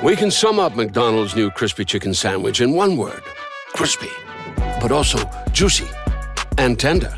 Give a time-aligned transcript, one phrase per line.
[0.00, 3.20] We can sum up McDonald's new crispy chicken sandwich in one word
[3.72, 4.10] crispy,
[4.80, 5.18] but also
[5.50, 5.88] juicy
[6.56, 7.12] and tender.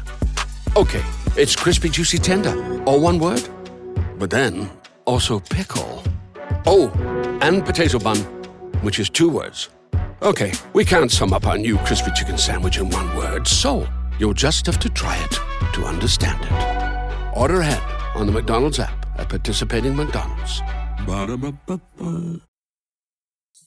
[0.77, 1.05] Okay,
[1.37, 3.47] it's crispy, juicy, tender, all one word.
[4.19, 4.71] But then
[5.05, 6.03] also pickle.
[6.67, 6.89] Oh,
[7.43, 8.17] and potato bun,
[8.81, 9.69] which is two words.
[10.23, 13.87] Okay, we can't sum up our new crispy chicken sandwich in one word, so
[14.19, 15.39] you'll just have to try it
[15.75, 17.39] to understand it.
[17.39, 20.63] Order ahead on the McDonald's app at participating McDonald's.
[21.07, 22.41] Ba-da-ba-ba-ba.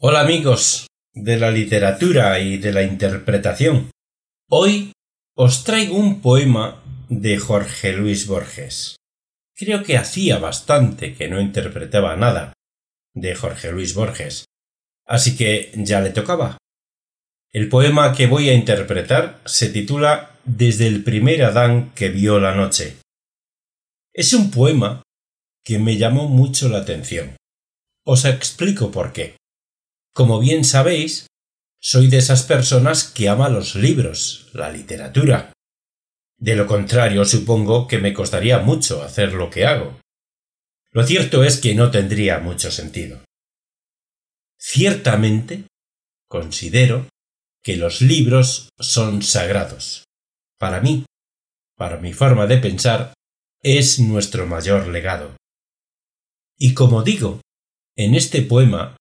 [0.06, 3.90] Hola amigos de la literatura y de la interpretación.
[4.50, 4.92] Hoy
[5.34, 8.98] os traigo un poema de Jorge Luis Borges.
[9.56, 12.52] Creo que hacía bastante que no interpretaba nada
[13.14, 14.44] de Jorge Luis Borges,
[15.06, 16.58] así que ya le tocaba.
[17.54, 22.54] El poema que voy a interpretar se titula Desde el primer Adán que vio la
[22.54, 22.98] noche.
[24.12, 25.02] Es un poema
[25.64, 27.38] que me llamó mucho la atención.
[28.06, 29.38] Os explico por qué.
[30.14, 31.28] Como bien sabéis,
[31.82, 35.52] soy de esas personas que ama los libros, la literatura.
[36.38, 40.00] De lo contrario, supongo que me costaría mucho hacer lo que hago.
[40.92, 43.24] Lo cierto es que no tendría mucho sentido.
[44.60, 45.66] Ciertamente,
[46.30, 47.08] considero
[47.64, 50.04] que los libros son sagrados.
[50.60, 51.06] Para mí,
[51.76, 53.14] para mi forma de pensar,
[53.64, 55.36] es nuestro mayor legado.
[56.58, 57.42] Y como digo,
[57.96, 58.96] en este poema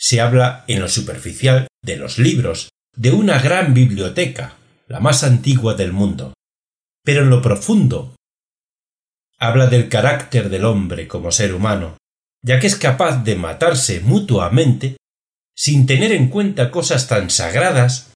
[0.00, 4.56] se habla en lo superficial de los libros, de una gran biblioteca,
[4.88, 6.32] la más antigua del mundo.
[7.04, 8.16] Pero en lo profundo
[9.38, 11.98] habla del carácter del hombre como ser humano,
[12.42, 14.96] ya que es capaz de matarse mutuamente
[15.54, 18.14] sin tener en cuenta cosas tan sagradas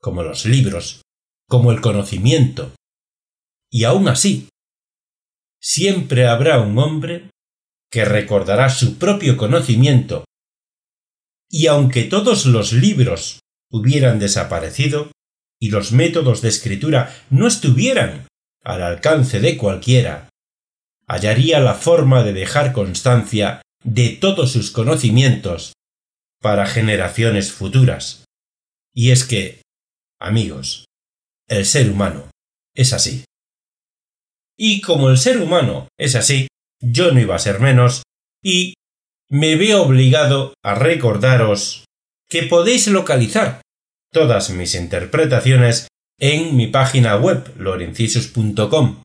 [0.00, 1.02] como los libros,
[1.46, 2.72] como el conocimiento.
[3.70, 4.48] Y aun así,
[5.60, 7.28] siempre habrá un hombre
[7.90, 10.24] que recordará su propio conocimiento
[11.50, 15.10] y aunque todos los libros hubieran desaparecido
[15.60, 18.26] y los métodos de escritura no estuvieran
[18.62, 20.28] al alcance de cualquiera,
[21.06, 25.72] hallaría la forma de dejar constancia de todos sus conocimientos
[26.40, 28.24] para generaciones futuras.
[28.94, 29.62] Y es que,
[30.20, 30.84] amigos,
[31.48, 32.30] el ser humano
[32.74, 33.24] es así.
[34.56, 36.48] Y como el ser humano es así,
[36.80, 38.02] yo no iba a ser menos,
[38.42, 38.74] y
[39.30, 41.84] me veo obligado a recordaros
[42.28, 43.60] que podéis localizar
[44.12, 49.02] todas mis interpretaciones en mi página web lorencisus.com.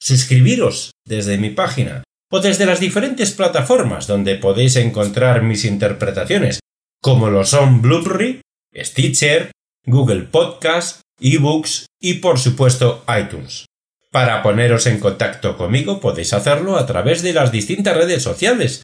[0.00, 6.60] Suscribiros desde mi página o desde las diferentes plataformas donde podéis encontrar mis interpretaciones,
[7.02, 8.40] como lo son Blueberry,
[8.74, 9.50] Stitcher,
[9.84, 13.66] Google Podcast, eBooks y por supuesto iTunes.
[14.10, 18.82] Para poneros en contacto conmigo podéis hacerlo a través de las distintas redes sociales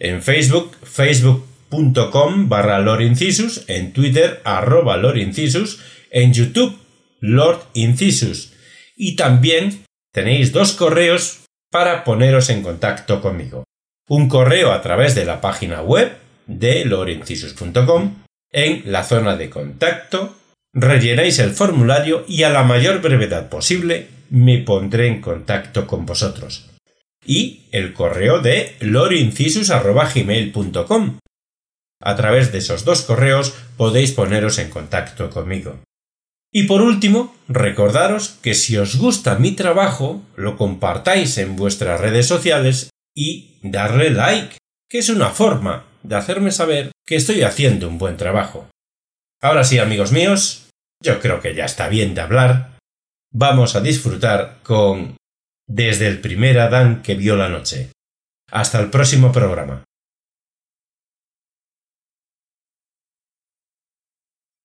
[0.00, 5.80] en Facebook, facebook.com barra Incisus, en Twitter, arroba Incisus,
[6.10, 6.76] en YouTube,
[7.20, 8.54] Lord Incisus.
[8.96, 11.40] Y también tenéis dos correos
[11.70, 13.64] para poneros en contacto conmigo.
[14.08, 16.10] Un correo a través de la página web
[16.46, 18.24] de lorincisus.com.
[18.52, 20.34] En la zona de contacto
[20.72, 26.69] rellenáis el formulario y a la mayor brevedad posible me pondré en contacto con vosotros
[27.24, 31.18] y el correo de lorincisus.gmail.com.
[32.02, 35.80] A través de esos dos correos podéis poneros en contacto conmigo.
[36.52, 42.26] Y por último, recordaros que si os gusta mi trabajo, lo compartáis en vuestras redes
[42.26, 44.56] sociales y darle like,
[44.88, 48.68] que es una forma de hacerme saber que estoy haciendo un buen trabajo.
[49.40, 50.68] Ahora sí, amigos míos,
[51.02, 52.78] yo creo que ya está bien de hablar.
[53.32, 55.16] Vamos a disfrutar con
[55.72, 57.92] desde el primer Adán que vio la noche.
[58.50, 59.84] Hasta el próximo programa.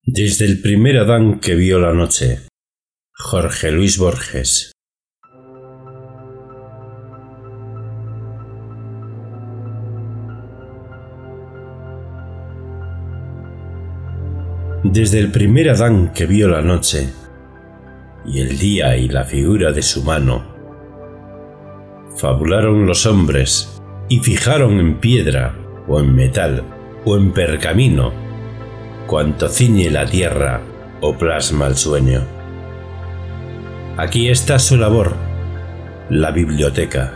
[0.02, 2.48] Desde el primer Adán que vio la noche.
[3.14, 4.72] Jorge Luis Borges.
[14.84, 17.10] Desde el primer Adán que vio la noche,
[18.26, 20.55] y el día y la figura de su mano,
[22.16, 25.56] fabularon los hombres y fijaron en piedra
[25.88, 26.64] o en metal
[27.06, 28.14] o en pergamino
[29.08, 30.62] cuanto ciñe la tierra
[31.02, 32.22] o plasma el sueño.
[33.98, 35.16] Aquí está su labor,
[36.10, 37.14] la biblioteca.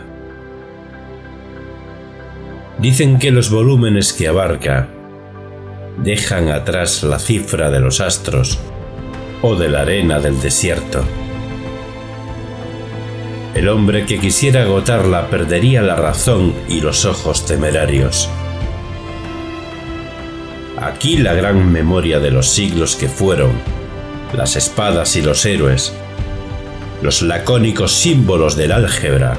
[2.78, 4.88] Dicen que los volúmenes que abarca
[5.98, 8.58] dejan atrás la cifra de los astros
[9.42, 11.04] o de la arena del desierto.
[13.60, 18.30] El hombre que quisiera agotarla perdería la razón y los ojos temerarios.
[20.80, 23.52] Aquí la gran memoria de los siglos que fueron,
[24.32, 25.92] las espadas y los héroes,
[27.02, 29.36] los lacónicos símbolos del álgebra,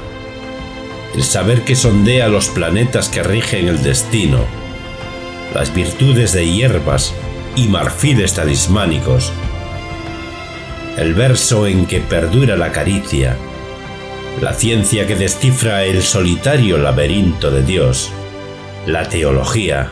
[1.16, 4.46] el saber que sondea los planetas que rigen el destino,
[5.56, 7.12] las virtudes de hierbas
[7.56, 9.34] y marfiles talismánicos,
[10.96, 13.36] el verso en que perdura la caricia,
[14.40, 18.12] la ciencia que descifra el solitario laberinto de Dios,
[18.88, 19.92] la teología,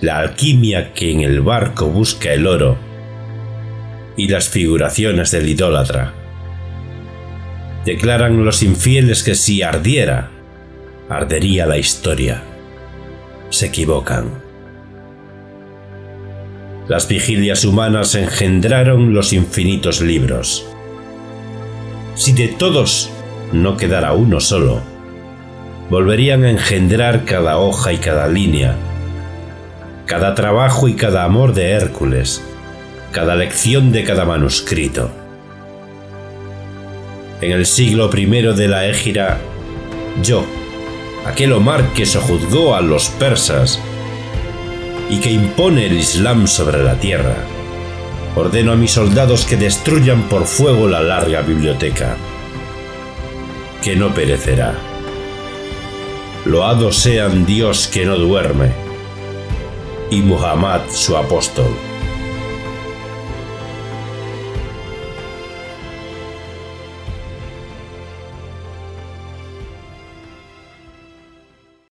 [0.00, 2.76] la alquimia que en el barco busca el oro
[4.16, 6.12] y las figuraciones del idólatra.
[7.84, 10.30] Declaran los infieles que si ardiera,
[11.08, 12.42] ardería la historia.
[13.50, 14.42] Se equivocan.
[16.86, 20.66] Las vigilias humanas engendraron los infinitos libros.
[22.14, 23.10] Si de todos
[23.54, 24.80] no quedara uno solo,
[25.88, 28.74] volverían a engendrar cada hoja y cada línea,
[30.06, 32.42] cada trabajo y cada amor de Hércules,
[33.12, 35.08] cada lección de cada manuscrito.
[37.40, 39.38] En el siglo I de la Égira,
[40.20, 40.44] yo,
[41.24, 43.80] aquel Omar que sojuzgó a los persas
[45.08, 47.36] y que impone el Islam sobre la tierra,
[48.34, 52.16] ordeno a mis soldados que destruyan por fuego la larga biblioteca,
[53.84, 54.74] que no perecerá.
[56.46, 58.72] Loado sean Dios que no duerme,
[60.10, 61.93] y Muhammad su apóstol.